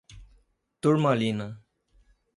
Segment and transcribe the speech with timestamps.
[0.81, 1.47] Turmalina